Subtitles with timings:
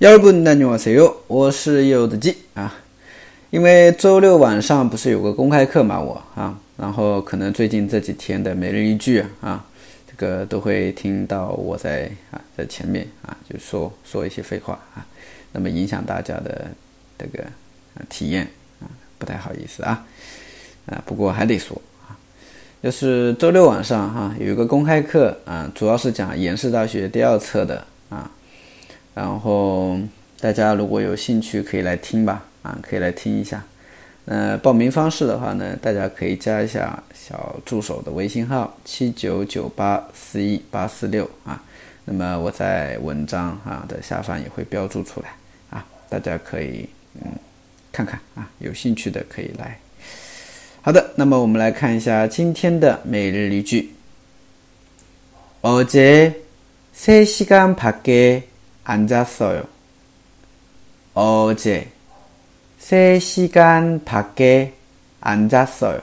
[0.00, 2.74] 여러분안녕하세요，我是柚子鸡啊。
[3.50, 9.64] 因为周六晚上不是有个公开课嘛，我啊，然后可能最近这几天的每日一句啊，
[10.06, 15.04] 这个都会听到我在啊在前面啊就说说一些废话啊，
[15.52, 16.68] 那么影响大家的
[17.18, 17.44] 这个
[18.08, 18.48] 体验
[18.80, 18.86] 啊，
[19.18, 20.06] 不太好意思啊
[20.86, 21.76] 啊，不过还得说
[22.06, 22.14] 啊，
[22.80, 28.30] 就是周六晚上哈有一个公开课啊，主要是讲延世大学第二册的啊。
[29.14, 29.98] 然后
[30.40, 33.62] 大家如果有兴趣，可以来听吧，啊，可以来听一下。
[34.26, 41.60] 呃，报名方式的话呢，大家可以加一下小助手的微信号七九九八四一八四六啊。
[42.04, 45.30] 那么我在文章啊的下方也会标注出来
[45.70, 47.22] 啊，大家可以嗯
[47.90, 49.78] 看看啊，有兴趣的可以来。
[50.82, 53.90] 好的，那么我们来看一下今天的每日例句。
[55.62, 58.44] 어제세시간밖에
[58.84, 59.64] 앉았어요.
[61.14, 61.90] 어제
[62.80, 64.74] 3시간 밖에
[65.20, 66.00] 앉았어요.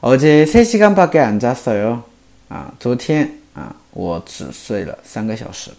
[0.00, 2.04] 어제 3시간 밖에 앉았어요.
[2.50, 5.70] 아, 昨天啊，我只睡了三个小时。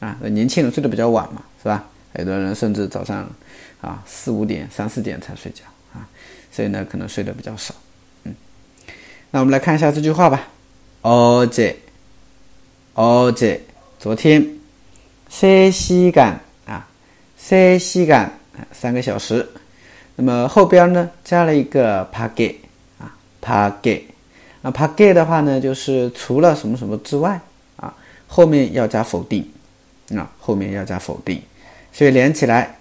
[0.00, 1.84] 啊，年轻人睡得比较晚嘛，是吧？
[2.14, 3.28] 很多人甚至早上
[3.80, 6.08] 啊四五点、三四点才睡觉啊，
[6.50, 7.74] 所以呢，可能睡得比较少。
[8.24, 8.34] 嗯，
[9.30, 10.48] 那我们来看一下这句话吧。
[11.02, 11.76] 어제
[12.94, 13.32] 四
[14.16, 14.56] 시간밖
[15.30, 18.26] 에앉았어요啊，앉았어요就是没有睡觉啊。
[20.18, 22.54] 那么后边呢加了一个밖에
[22.98, 24.00] 啊，밖에
[24.62, 27.38] 那밖에的话呢就是除了什么什么之外
[27.76, 27.92] 啊，
[28.26, 29.46] 后面要加否定
[30.14, 31.42] 啊，后面要加否定。
[31.92, 32.76] 所以连起来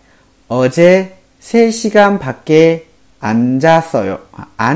[0.48, 1.10] 어제
[1.42, 4.74] 세시간밖에앉았어요啊，昨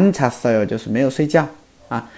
[1.27, 1.47] 天
[1.87, 2.09] 啊，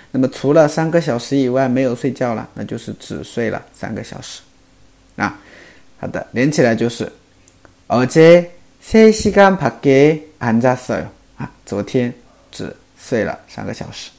[11.71, 12.13] 昨天
[12.51, 14.11] 只睡了三个小时，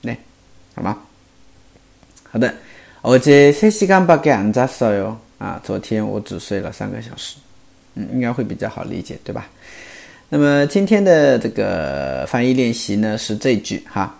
[0.00, 0.16] 对，
[0.74, 0.96] 好吗？
[2.32, 2.54] 好的，
[3.02, 7.36] 어제세시간밖에앉았어요啊，昨天我只睡了三个小时，
[7.94, 9.46] 嗯，应该会比较好理解，对吧？
[10.30, 14.18] 那么今天的这个翻译练习呢是这句哈，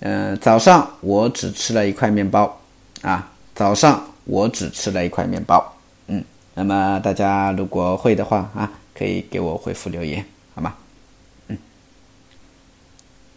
[0.00, 2.58] 嗯，早上我只吃了一块面包
[3.02, 5.75] 啊，早上 我只吃了一块面包，
[6.07, 6.23] 嗯，
[6.55, 8.71] 那么大家如果会的话啊。
[8.95, 10.23] 可以给我回复留言，
[10.53, 10.75] 好吗？